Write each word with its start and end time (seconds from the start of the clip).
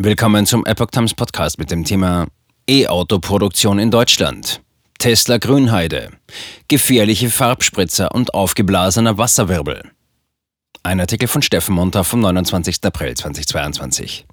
Willkommen 0.00 0.46
zum 0.46 0.64
Epoch 0.64 0.92
Times 0.92 1.12
Podcast 1.12 1.58
mit 1.58 1.72
dem 1.72 1.82
Thema 1.82 2.28
E-Auto-Produktion 2.70 3.80
in 3.80 3.90
Deutschland. 3.90 4.62
Tesla 5.00 5.38
Grünheide. 5.38 6.10
Gefährliche 6.68 7.30
Farbspritzer 7.30 8.14
und 8.14 8.32
aufgeblasener 8.32 9.18
Wasserwirbel. 9.18 9.90
Ein 10.84 11.00
Artikel 11.00 11.26
von 11.26 11.42
Steffen 11.42 11.74
Monter 11.74 12.04
vom 12.04 12.20
29. 12.20 12.76
April 12.84 13.14
2022. 13.14 14.24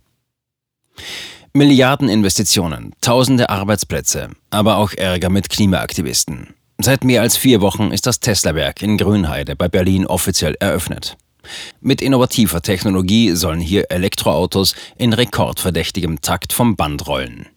Milliardeninvestitionen, 1.54 2.94
tausende 3.02 3.50
Arbeitsplätze, 3.50 4.30
aber 4.52 4.78
auch 4.78 4.94
Ärger 4.94 5.32
mit 5.32 5.50
Klimaaktivisten. 5.50 6.54
Seit 6.78 7.04
mehr 7.04 7.24
als 7.24 7.38
vier 7.38 7.62
Wochen 7.62 7.90
ist 7.90 8.06
das 8.06 8.20
Tesla-Werk 8.20 8.84
in 8.84 9.00
Grünheide 9.00 9.56
bei 9.56 9.68
Berlin 9.68 10.06
offiziell 10.06 10.56
eröffnet. 10.60 11.18
Mit 11.82 12.02
innovativer 12.02 12.62
Technologie 12.62 13.32
sollen 13.36 13.60
hier 13.60 13.92
Elektroautos 13.92 14.76
in 14.98 15.14
rekordverdächtigem 15.14 16.22
Takt 16.22 16.54
vom 16.54 16.76
Band 16.76 17.08
rollen. 17.08 17.48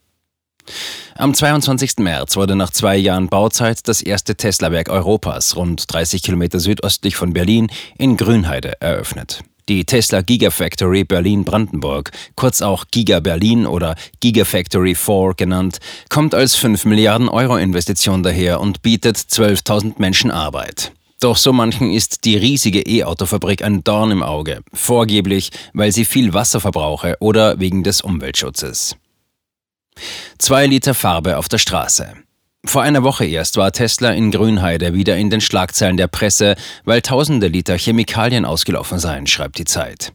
Am 1.15 1.35
22. 1.35 1.99
März 1.99 2.37
wurde 2.37 2.55
nach 2.55 2.71
zwei 2.71 2.97
Jahren 2.97 3.29
Bauzeit 3.29 3.89
das 3.89 4.03
erste 4.03 4.37
Tesla-Werk 4.37 4.89
Europas, 4.89 5.57
rund 5.57 5.93
30 5.93 6.23
Kilometer 6.23 6.61
südöstlich 6.61 7.17
von 7.17 7.33
Berlin, 7.33 7.69
in 7.97 8.17
Grünheide 8.17 8.81
eröffnet. 8.81 9.43
Die 9.69 9.85
Tesla 9.85 10.23
Gigafactory 10.23 11.05
Berlin-Brandenburg, 11.05 12.11
kurz 12.37 12.63
auch 12.63 12.87
Giga 12.91 13.21
Berlin 13.21 13.67
oder 13.67 13.97
Gigafactory 14.21 14.95
4 14.95 15.35
genannt, 15.37 15.79
kommt 16.09 16.35
als 16.35 16.57
5 16.57 16.87
Milliarden 16.87 17.29
Euro 17.29 17.57
Investition 17.59 18.23
daher 18.23 18.61
und 18.61 18.81
bietet 18.81 19.17
12.000 19.17 19.95
Menschen 19.99 20.31
Arbeit. 20.31 20.93
Doch 21.21 21.37
so 21.37 21.53
manchen 21.53 21.91
ist 21.91 22.25
die 22.25 22.37
riesige 22.37 22.81
E-Auto-Fabrik 22.81 23.63
ein 23.63 23.83
Dorn 23.83 24.13
im 24.13 24.23
Auge, 24.23 24.63
vorgeblich, 24.73 25.51
weil 25.73 25.91
sie 25.91 26.05
viel 26.05 26.33
Wasser 26.33 26.61
verbrauche 26.61 27.17
oder 27.19 27.59
wegen 27.59 27.83
des 27.83 28.01
Umweltschutzes. 28.01 28.97
Zwei 30.39 30.67
Liter 30.67 30.95
Farbe 30.95 31.39
auf 31.39 31.49
der 31.49 31.59
Straße. 31.59 32.15
Vor 32.65 32.83
einer 32.83 33.03
Woche 33.03 33.25
erst 33.25 33.57
war 33.57 33.73
Tesla 33.73 34.11
in 34.11 34.31
Grünheide 34.31 34.95
wieder 34.95 35.17
in 35.17 35.31
den 35.31 35.41
Schlagzeilen 35.41 35.97
der 35.97 36.07
Presse, 36.07 36.55
weil 36.85 37.03
tausende 37.03 37.49
Liter 37.49 37.77
Chemikalien 37.77 38.45
ausgelaufen 38.45 38.99
seien, 38.99 39.27
schreibt 39.27 39.59
die 39.59 39.65
Zeit. 39.65 40.13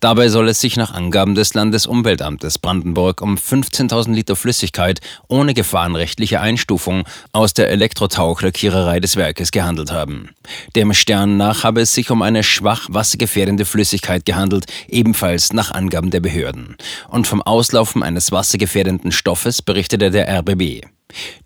Dabei 0.00 0.28
soll 0.28 0.48
es 0.48 0.60
sich 0.60 0.76
nach 0.76 0.92
Angaben 0.92 1.34
des 1.34 1.54
Landesumweltamtes 1.54 2.58
Brandenburg 2.58 3.20
um 3.20 3.36
15.000 3.36 4.12
Liter 4.12 4.36
Flüssigkeit 4.36 5.00
ohne 5.28 5.54
gefahrenrechtliche 5.54 6.40
Einstufung 6.40 7.04
aus 7.32 7.54
der 7.54 7.70
Elektrotauchlackiererei 7.70 9.00
des 9.00 9.16
Werkes 9.16 9.50
gehandelt 9.50 9.92
haben. 9.92 10.30
Dem 10.76 10.92
Stern 10.92 11.36
nach 11.36 11.64
habe 11.64 11.80
es 11.80 11.94
sich 11.94 12.10
um 12.10 12.22
eine 12.22 12.42
schwach 12.42 12.88
wassergefährdende 12.90 13.64
Flüssigkeit 13.64 14.24
gehandelt, 14.24 14.66
ebenfalls 14.88 15.52
nach 15.52 15.70
Angaben 15.70 16.10
der 16.10 16.20
Behörden. 16.20 16.76
Und 17.08 17.26
vom 17.26 17.42
Auslaufen 17.42 18.02
eines 18.02 18.32
wassergefährdenden 18.32 19.12
Stoffes 19.12 19.62
berichtete 19.62 20.10
der 20.10 20.28
RBB. 20.40 20.86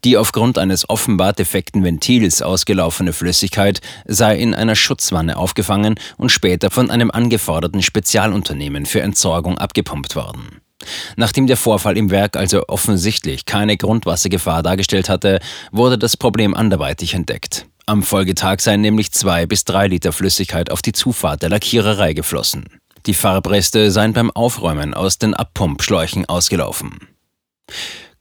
Die 0.05 0.17
aufgrund 0.17 0.59
eines 0.59 0.89
offenbar 0.91 1.33
defekten 1.33 1.85
Ventils 1.85 2.43
ausgelaufene 2.43 3.13
Flüssigkeit 3.13 3.81
sei 4.07 4.37
in 4.37 4.55
einer 4.55 4.75
Schutzwanne 4.75 5.37
aufgefangen 5.37 5.95
und 6.17 6.33
später 6.33 6.71
von 6.71 6.91
einem 6.91 7.11
angeforderten 7.11 7.83
Spezialunternehmen 7.83 8.87
für 8.87 9.03
Entsorgung 9.03 9.59
abgepumpt 9.59 10.17
worden. 10.17 10.61
Nachdem 11.17 11.47
der 11.47 11.57
Vorfall 11.57 11.97
im 11.97 12.11
Werk 12.11 12.37
also 12.37 12.65
offensichtlich 12.67 13.45
keine 13.45 13.77
Grundwassergefahr 13.77 14.65
dargestellt 14.65 15.09
hatte, 15.09 15.39
wurde 15.71 15.97
das 15.97 16.17
Problem 16.17 16.55
anderweitig 16.55 17.15
entdeckt. 17.15 17.67
Am 17.87 18.03
Folgetag 18.03 18.61
seien 18.61 18.81
nämlich 18.81 19.13
zwei 19.13 19.47
bis 19.47 19.65
drei 19.65 19.87
Liter 19.87 20.13
Flüssigkeit 20.13 20.71
auf 20.71 20.83
die 20.83 20.93
Zufahrt 20.93 21.43
der 21.43 21.51
Lackiererei 21.51 22.15
geflossen. 22.15 22.67
Die 23.07 23.15
Farbreste 23.15 23.91
seien 23.91 24.13
beim 24.13 24.31
Aufräumen 24.31 24.95
aus 24.95 25.19
den 25.19 25.35
Abpumpschläuchen 25.35 26.27
ausgelaufen. 26.27 27.09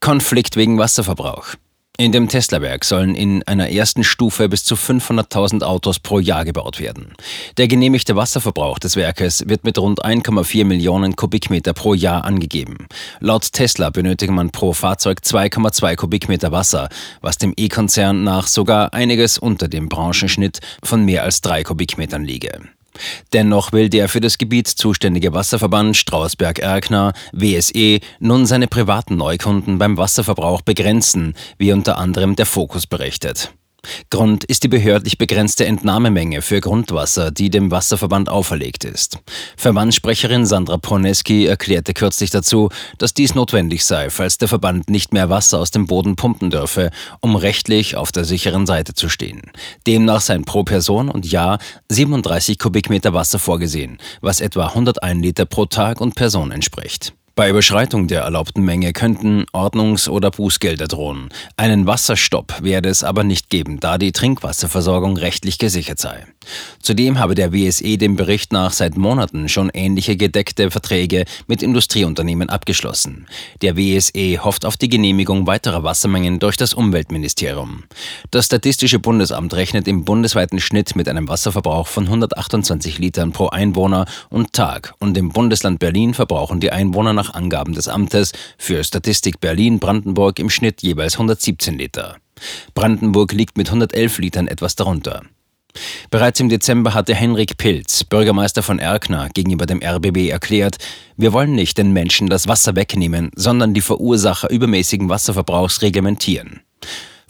Konflikt 0.02 0.55
wegen 0.55 0.80
Wasserverbrauch. 0.80 1.53
In 1.95 2.11
dem 2.11 2.27
Tesla-Werk 2.27 2.85
sollen 2.85 3.13
in 3.13 3.44
einer 3.44 3.69
ersten 3.69 4.03
Stufe 4.03 4.49
bis 4.49 4.63
zu 4.63 4.73
500.000 4.73 5.62
Autos 5.62 6.00
pro 6.00 6.17
Jahr 6.17 6.44
gebaut 6.44 6.79
werden. 6.79 7.13
Der 7.57 7.67
genehmigte 7.67 8.16
Wasserverbrauch 8.16 8.79
des 8.79 8.95
Werkes 8.95 9.47
wird 9.47 9.63
mit 9.63 9.78
rund 9.78 10.03
1,4 10.03 10.66
Millionen 10.66 11.16
Kubikmeter 11.16 11.73
pro 11.73 11.94
Jahr 11.94 12.25
angegeben. 12.25 12.88
Laut 13.19 13.51
Tesla 13.51 13.91
benötige 13.91 14.31
man 14.31 14.50
pro 14.50 14.73
Fahrzeug 14.73 15.19
2,2 15.23 15.95
Kubikmeter 15.95 16.51
Wasser, 16.51 16.89
was 17.22 17.38
dem 17.38 17.53
E-Konzern 17.56 18.23
nach 18.23 18.47
sogar 18.47 18.95
einiges 18.95 19.38
unter 19.38 19.68
dem 19.68 19.88
Branchenschnitt 19.88 20.62
von 20.81 21.06
mehr 21.06 21.22
als 21.22 21.41
drei 21.41 21.62
Kubikmetern 21.62 22.25
liege. 22.25 22.59
Dennoch 23.34 23.72
will 23.72 23.90
der 23.90 24.09
für 24.09 24.22
das 24.22 24.38
Gebiet 24.38 24.68
zuständige 24.68 25.34
Wasserverband 25.34 25.96
Strausberg-Erkner, 25.97 27.13
WSE, 27.31 28.00
nun 28.19 28.46
seine 28.46 28.68
privaten 28.68 29.18
Neukunden 29.18 29.78
beim 29.78 29.97
Wasserverbrauch 29.97 30.62
begrenzen, 30.62 31.35
wie 31.57 31.72
unter 31.72 31.97
anderem 31.97 32.35
der 32.35 32.46
Fokus 32.46 32.88
berichtet. 32.88 33.53
Grund 34.09 34.44
ist 34.44 34.64
die 34.64 34.68
behördlich 34.68 35.18
begrenzte 35.18 35.66
Entnahmemenge 35.66 36.42
für 36.42 36.59
Grundwasser, 36.59 37.31
die 37.31 37.50
dem 37.50 37.72
Wasserverband 37.72 38.30
auferlegt 38.30 38.84
ist. 38.84 39.19
Verbandssprecherin 39.58 40.46
Sandra 40.46 40.78
Proneski 40.78 41.46
erklärte 41.46 41.94
kürzlich 41.94 42.30
dazu, 42.30 42.69
dass 42.97 43.14
dies 43.14 43.36
notwendig 43.36 43.86
sei, 43.86 44.09
falls 44.09 44.38
der 44.38 44.47
Verband 44.47 44.90
nicht 44.90 45.14
mehr 45.14 45.30
Wasser 45.30 45.59
aus 45.59 45.72
dem 45.72 45.88
Boden 45.88 46.16
pumpen 46.16 46.50
dürfe, 46.50 46.92
um 47.22 47.36
rechtlich 47.36 47.96
auf 47.96 48.12
der 48.12 48.25
sicheren 48.25 48.66
Seite 48.66 48.94
zu 48.94 49.09
stehen. 49.09 49.42
Demnach 49.88 50.22
seien 50.22 50.46
pro 50.46 50.63
Person 50.63 51.09
und 51.09 51.31
Jahr 51.31 51.59
37 51.90 52.59
Kubikmeter 52.59 53.13
Wasser 53.13 53.40
vorgesehen, 53.40 53.98
was 54.22 54.42
etwa 54.42 54.68
101 54.68 55.22
Liter 55.22 55.46
pro 55.46 55.66
Tag 55.66 56.02
und 56.02 56.16
Person 56.16 56.52
entspricht. 56.52 57.13
Bei 57.34 57.50
Überschreitung 57.50 58.08
der 58.08 58.24
erlaubten 58.24 58.62
Menge 58.62 58.92
könnten 58.92 59.46
Ordnungs- 59.53 60.09
oder 60.09 60.31
Bußgelder 60.31 60.90
drohen. 60.90 61.30
Einen 61.56 61.88
Wasserstopp 61.88 62.62
werde 62.62 62.90
es 62.90 63.06
aber 63.06 63.24
nicht 63.24 63.50
geben, 63.50 63.80
da 63.80 63.97
die 63.97 64.12
Trinkwasserversorgung 64.12 65.16
rechtlich 65.16 65.58
gesichert 65.58 65.97
sei. 65.97 66.28
Zudem 66.81 67.19
habe 67.19 67.36
der 67.36 67.53
WSE 67.53 67.97
dem 67.97 68.18
Bericht 68.18 68.52
nach 68.52 68.74
seit 68.74 68.97
Monaten 68.97 69.47
schon 69.47 69.69
ähnliche 69.74 70.18
gedeckte 70.18 70.72
Verträge 70.72 71.24
mit 71.47 71.64
Industrieunternehmen 71.64 72.50
abgeschlossen. 72.50 73.28
Der 73.62 73.78
WSE 73.78 74.44
hofft 74.44 74.66
auf 74.66 74.75
die 74.75 74.90
Genehmigung 74.90 75.48
weiterer 75.48 75.84
Wassermengen 75.84 76.40
durch 76.40 76.58
das 76.58 76.74
Umweltministerium. 76.74 77.84
Das 78.31 78.48
Statistische 78.48 79.00
Bundesamt 79.00 79.53
rechnet 79.53 79.88
im 79.88 80.03
bundesweiten 80.03 80.59
Schnitt 80.59 80.98
mit 80.98 81.08
einem 81.08 81.30
Wasserverbrauch 81.30 81.88
von 81.88 82.06
128 82.06 83.00
Litern 83.00 83.31
pro 83.31 83.48
Einwohner 83.48 84.06
und 84.30 84.52
Tag 84.52 84.96
und 85.00 85.18
im 85.18 85.30
Bundesland 85.30 85.80
Berlin 85.80 86.13
verbrauchen 86.13 86.59
die 86.59 86.74
Einwohner 86.74 87.13
nach 87.21 87.35
Angaben 87.35 87.73
des 87.73 87.87
Amtes 87.87 88.31
für 88.57 88.83
Statistik 88.83 89.39
Berlin-Brandenburg 89.39 90.39
im 90.39 90.49
Schnitt 90.49 90.81
jeweils 90.81 91.13
117 91.13 91.77
Liter. 91.77 92.17
Brandenburg 92.73 93.31
liegt 93.31 93.57
mit 93.59 93.67
111 93.67 94.17
Litern 94.17 94.47
etwas 94.47 94.75
darunter. 94.75 95.21
Bereits 96.09 96.39
im 96.39 96.49
Dezember 96.49 96.95
hatte 96.95 97.13
Henrik 97.13 97.57
Pilz, 97.57 98.03
Bürgermeister 98.03 98.63
von 98.63 98.79
Erkner, 98.79 99.29
gegenüber 99.29 99.67
dem 99.67 99.81
RBB 99.83 100.29
erklärt, 100.29 100.77
wir 101.15 101.31
wollen 101.31 101.53
nicht 101.53 101.77
den 101.77 101.93
Menschen 101.93 102.27
das 102.27 102.47
Wasser 102.47 102.75
wegnehmen, 102.75 103.29
sondern 103.35 103.75
die 103.75 103.81
Verursacher 103.81 104.49
übermäßigen 104.49 105.07
Wasserverbrauchs 105.07 105.83
reglementieren. 105.83 106.61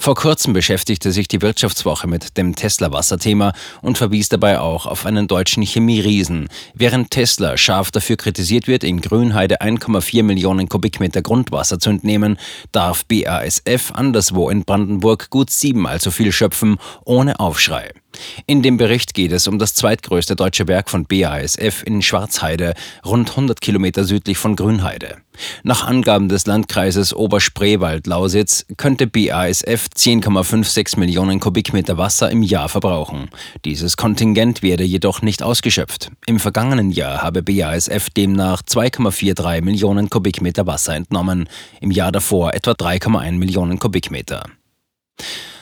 Vor 0.01 0.15
kurzem 0.15 0.53
beschäftigte 0.53 1.11
sich 1.11 1.27
die 1.27 1.43
Wirtschaftswoche 1.43 2.07
mit 2.07 2.35
dem 2.35 2.55
Tesla-Wasserthema 2.55 3.53
und 3.83 3.99
verwies 3.99 4.29
dabei 4.29 4.59
auch 4.59 4.87
auf 4.87 5.05
einen 5.05 5.27
deutschen 5.27 5.61
Chemieriesen. 5.61 6.49
Während 6.73 7.11
Tesla 7.11 7.55
scharf 7.55 7.91
dafür 7.91 8.17
kritisiert 8.17 8.67
wird, 8.67 8.83
in 8.83 9.01
Grünheide 9.01 9.61
1,4 9.61 10.23
Millionen 10.23 10.67
Kubikmeter 10.69 11.21
Grundwasser 11.21 11.77
zu 11.77 11.91
entnehmen, 11.91 12.39
darf 12.71 13.05
BASF 13.05 13.91
anderswo 13.93 14.49
in 14.49 14.63
Brandenburg 14.63 15.29
gut 15.29 15.51
siebenmal 15.51 16.01
so 16.01 16.09
viel 16.09 16.31
schöpfen, 16.31 16.77
ohne 17.05 17.39
Aufschrei. 17.39 17.91
In 18.45 18.61
dem 18.61 18.77
Bericht 18.77 19.13
geht 19.13 19.31
es 19.31 19.47
um 19.47 19.59
das 19.59 19.73
zweitgrößte 19.75 20.35
deutsche 20.35 20.67
Werk 20.67 20.89
von 20.89 21.05
BASF 21.05 21.83
in 21.83 22.01
Schwarzheide, 22.01 22.73
rund 23.05 23.29
100 23.29 23.61
Kilometer 23.61 24.03
südlich 24.03 24.37
von 24.37 24.55
Grünheide. 24.55 25.17
Nach 25.63 25.87
Angaben 25.87 26.29
des 26.29 26.45
Landkreises 26.45 27.15
Oberspreewald-Lausitz 27.15 28.65
könnte 28.77 29.07
BASF 29.07 29.87
10,56 29.95 30.99
Millionen 30.99 31.39
Kubikmeter 31.39 31.97
Wasser 31.97 32.29
im 32.29 32.43
Jahr 32.43 32.69
verbrauchen. 32.69 33.29
Dieses 33.65 33.97
Kontingent 33.97 34.61
werde 34.61 34.83
jedoch 34.83 35.21
nicht 35.21 35.43
ausgeschöpft. 35.43 36.11
Im 36.25 36.39
vergangenen 36.39 36.91
Jahr 36.91 37.21
habe 37.21 37.41
BASF 37.43 38.09
demnach 38.09 38.61
2,43 38.61 39.61
Millionen 39.61 40.09
Kubikmeter 40.09 40.67
Wasser 40.67 40.95
entnommen, 40.95 41.47
im 41.79 41.91
Jahr 41.91 42.11
davor 42.11 42.53
etwa 42.53 42.71
3,1 42.71 43.33
Millionen 43.33 43.79
Kubikmeter. 43.79 44.43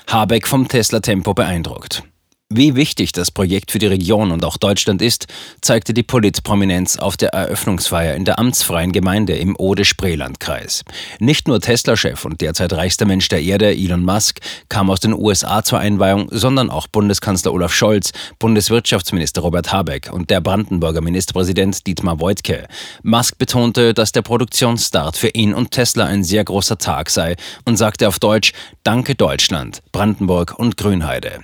Habeck 0.07 0.47
vom 0.47 0.67
Tesla-Tempo 0.67 1.33
beeindruckt. 1.33 2.03
Wie 2.51 2.75
wichtig 2.75 3.11
das 3.11 3.29
Projekt 3.29 3.69
für 3.69 3.77
die 3.77 3.85
Region 3.85 4.31
und 4.31 4.43
auch 4.43 4.57
Deutschland 4.57 5.03
ist, 5.03 5.27
zeigte 5.61 5.93
die 5.93 6.01
Politprominenz 6.01 6.97
auf 6.97 7.15
der 7.15 7.29
Eröffnungsfeier 7.29 8.15
in 8.15 8.25
der 8.25 8.39
amtsfreien 8.39 8.91
Gemeinde 8.91 9.35
im 9.35 9.55
Ode-Spreeland-Kreis. 9.55 10.83
Nicht 11.19 11.47
nur 11.47 11.61
Tesla-Chef 11.61 12.25
und 12.25 12.41
derzeit 12.41 12.73
reichster 12.73 13.05
Mensch 13.05 13.27
der 13.27 13.43
Erde, 13.43 13.69
Elon 13.69 14.03
Musk, 14.03 14.39
kam 14.67 14.89
aus 14.89 14.99
den 14.99 15.13
USA 15.13 15.63
zur 15.63 15.77
Einweihung, 15.77 16.27
sondern 16.31 16.71
auch 16.71 16.87
Bundeskanzler 16.87 17.53
Olaf 17.53 17.71
Scholz, 17.71 18.13
Bundeswirtschaftsminister 18.39 19.41
Robert 19.41 19.71
Habeck 19.71 20.09
und 20.11 20.31
der 20.31 20.41
Brandenburger 20.41 21.01
Ministerpräsident 21.01 21.85
Dietmar 21.85 22.19
Woidke. 22.19 22.65
Musk 23.03 23.37
betonte, 23.37 23.93
dass 23.93 24.11
der 24.11 24.23
Produktionsstart 24.23 25.17
für 25.17 25.29
ihn 25.29 25.53
und 25.53 25.69
Tesla 25.69 26.05
ein 26.05 26.23
sehr 26.23 26.45
großer 26.45 26.79
Tag 26.79 27.11
sei 27.11 27.35
und 27.65 27.77
sagte 27.77 28.07
auf 28.07 28.17
Deutsch 28.17 28.53
Danke 28.81 29.13
Deutschland, 29.13 29.83
Brandenburg 29.91 30.57
und 30.57 30.77
Grünheide. 30.77 31.43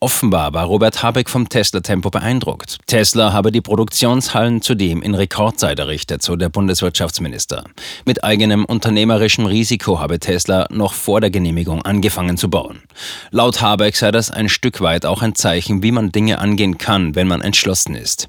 Offenbar 0.00 0.52
war 0.52 0.66
Robert 0.66 1.02
Habeck 1.02 1.30
vom 1.30 1.48
Tesla-Tempo 1.48 2.10
beeindruckt. 2.10 2.78
Tesla 2.86 3.32
habe 3.32 3.52
die 3.52 3.60
Produktionshallen 3.60 4.62
zudem 4.62 5.02
in 5.02 5.14
Rekordzeit 5.14 5.78
errichtet, 5.78 6.22
so 6.22 6.36
der 6.36 6.48
Bundeswirtschaftsminister. 6.48 7.64
Mit 8.04 8.24
eigenem 8.24 8.64
unternehmerischem 8.64 9.46
Risiko 9.46 9.98
habe 10.00 10.18
Tesla 10.18 10.66
noch 10.70 10.92
vor 10.92 11.20
der 11.20 11.30
Genehmigung 11.30 11.82
angefangen 11.82 12.36
zu 12.36 12.50
bauen. 12.50 12.82
Laut 13.30 13.60
Habeck 13.60 13.96
sei 13.96 14.10
das 14.10 14.30
ein 14.30 14.48
Stück 14.48 14.80
weit 14.80 15.06
auch 15.06 15.22
ein 15.22 15.34
Zeichen, 15.34 15.82
wie 15.82 15.92
man 15.92 16.12
Dinge 16.12 16.38
angehen 16.38 16.78
kann, 16.78 17.14
wenn 17.14 17.28
man 17.28 17.40
entschlossen 17.40 17.94
ist. 17.94 18.28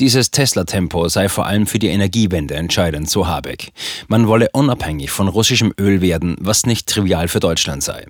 Dieses 0.00 0.30
Tesla-Tempo 0.30 1.08
sei 1.08 1.28
vor 1.28 1.46
allem 1.46 1.66
für 1.66 1.78
die 1.78 1.88
Energiewende 1.88 2.54
entscheidend, 2.54 3.10
so 3.10 3.26
Habeck. 3.26 3.72
Man 4.08 4.28
wolle 4.28 4.48
unabhängig 4.52 5.10
von 5.10 5.28
russischem 5.28 5.72
Öl 5.78 6.00
werden, 6.00 6.36
was 6.40 6.64
nicht 6.64 6.88
trivial 6.88 7.28
für 7.28 7.40
Deutschland 7.40 7.82
sei. 7.82 8.06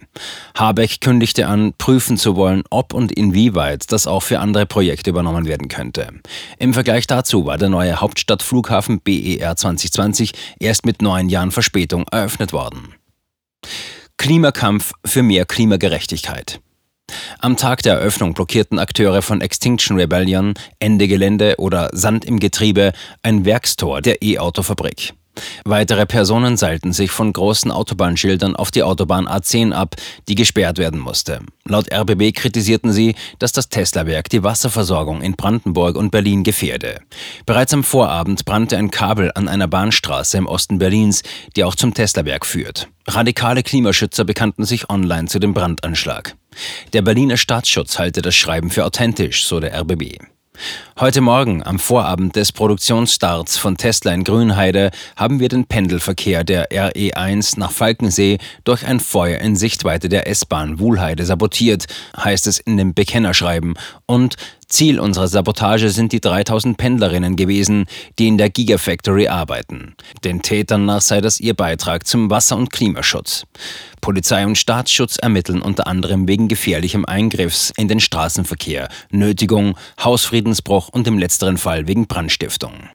Habeck 0.55 1.01
kündigte 1.01 1.47
an, 1.47 1.73
prüfen 1.77 2.17
zu 2.17 2.37
wollen, 2.37 2.52
wollen, 2.53 2.65
ob 2.71 2.95
und 2.95 3.13
inwieweit 3.13 3.91
das 3.93 4.07
auch 4.07 4.23
für 4.23 4.39
andere 4.41 4.67
Projekte 4.67 5.11
übernommen 5.11 5.47
werden 5.47 5.69
könnte. 5.69 6.09
Im 6.59 6.75
Vergleich 6.75 7.07
dazu 7.07 7.47
war 7.47 7.59
der 7.59 7.69
neue 7.69 8.01
Hauptstadtflughafen 8.01 9.01
BER 9.01 9.57
2020 9.57 10.33
erst 10.61 10.87
mit 10.87 11.03
neun 11.03 11.29
Jahren 11.29 11.51
Verspätung 11.51 12.05
eröffnet 12.11 12.53
worden. 12.53 12.95
Klimakampf 14.19 14.93
für 15.05 15.23
mehr 15.23 15.47
Klimagerechtigkeit. 15.47 16.61
Am 17.41 17.57
Tag 17.57 17.83
der 17.83 17.95
Eröffnung 17.95 18.35
blockierten 18.35 18.79
Akteure 18.79 19.21
von 19.23 19.41
Extinction 19.41 19.99
Rebellion, 19.99 20.55
Ende 20.79 21.09
Gelände 21.09 21.57
oder 21.59 21.91
Sand 21.93 22.25
im 22.25 22.39
Getriebe 22.39 22.93
ein 23.23 23.45
Werkstor 23.45 24.01
der 24.01 24.23
E-Auto-Fabrik. 24.23 25.13
Weitere 25.65 26.07
Personen 26.07 26.57
seilten 26.57 26.93
sich 26.93 27.11
von 27.11 27.33
großen 27.33 27.71
Autobahnschildern 27.71 28.57
auf 28.57 28.71
die 28.71 28.83
Autobahn 28.83 29.27
A10 29.27 29.73
ab, 29.73 29.97
die 30.29 30.35
gesperrt 30.35 30.79
werden 30.79 31.01
musste. 31.01 31.41
Laut 31.65 31.93
RBB 31.93 32.35
kritisierten 32.35 32.93
sie, 32.93 33.15
dass 33.39 33.53
das 33.53 33.69
Tesla-Werk 33.69 34.29
die 34.29 34.43
Wasserversorgung 34.43 35.23
in 35.23 35.35
Brandenburg 35.35 35.97
und 35.97 36.11
Berlin 36.11 36.43
gefährde. 36.43 37.01
Bereits 37.47 37.73
am 37.73 37.85
Vorabend 37.85 38.45
brannte 38.45 38.77
ein 38.77 38.91
Kabel 38.91 39.31
an 39.35 39.49
einer 39.49 39.69
Bahnstraße 39.69 40.37
im 40.39 40.47
Osten 40.47 40.79
Berlins, 40.79 41.23
die 41.57 41.65
auch 41.65 41.75
zum 41.75 41.95
Tesla-Werk 41.95 42.45
führt. 42.45 42.89
Radikale 43.07 43.63
Klimaschützer 43.63 44.25
bekannten 44.25 44.65
sich 44.65 44.91
online 44.91 45.29
zu 45.29 45.39
dem 45.39 45.55
Brandanschlag. 45.55 46.37
Der 46.93 47.03
Berliner 47.03 47.37
Staatsschutz 47.37 47.99
halte 47.99 48.23
das 48.23 48.35
Schreiben 48.35 48.71
für 48.71 48.85
authentisch, 48.85 49.47
so 49.47 49.61
der 49.61 49.75
RBB. 49.81 50.19
Heute 51.01 51.23
Morgen, 51.23 51.63
am 51.63 51.79
Vorabend 51.79 52.37
des 52.37 52.53
Produktionsstarts 52.53 53.57
von 53.57 53.79
Tesla 53.79 54.13
in 54.13 54.23
Grünheide, 54.23 54.91
haben 55.17 55.41
wir 55.41 55.49
den 55.49 55.65
Pendelverkehr 55.65 56.45
der 56.45 56.71
RE1 56.71 57.59
nach 57.59 57.73
Falkensee 57.73 58.39
durch 58.65 58.87
ein 58.87 59.01
Feuer 59.01 59.41
in 59.41 59.57
Sichtweite 59.57 60.11
der 60.11 60.29
S-Bahn 60.29 60.79
Wuhlheide 60.79 61.25
sabotiert, 61.25 61.87
heißt 62.17 62.47
es 62.47 62.59
in 62.59 62.77
dem 62.77 62.93
Bekennerschreiben, 62.93 63.75
und 64.05 64.37
Ziel 64.73 64.99
unserer 64.99 65.29
Sabotage 65.29 65.91
sind 65.91 66.13
die 66.13 66.21
3000 66.21 66.79
Pendlerinnen 66.79 67.37
gewesen, 67.37 67.85
die 68.19 68.27
in 68.27 68.39
der 68.39 68.49
Gigafactory 68.49 69.29
arbeiten. 69.29 69.95
Den 70.25 70.41
Tätern 70.41 70.87
nach 70.87 71.03
sei 71.03 71.21
das 71.21 71.41
ihr 71.41 71.53
Beitrag 71.53 72.07
zum 72.07 72.31
Wasser- 72.31 72.57
und 72.57 72.73
Klimaschutz. 72.73 73.45
Polizei 74.01 74.47
und 74.47 74.57
Staatsschutz 74.57 75.19
ermitteln 75.19 75.61
unter 75.61 75.87
anderem 75.87 76.27
wegen 76.27 76.49
gefährlichem 76.49 77.05
Eingriffs 77.05 77.71
in 77.77 77.89
den 77.89 78.01
Straßenverkehr, 78.01 78.89
Nötigung, 79.11 79.77
Hausfriedensbruch 80.03 80.89
und 80.89 81.07
im 81.07 81.19
letzteren 81.19 81.59
Fall 81.59 81.87
wegen 81.87 82.07
Brandstiftung. 82.07 82.89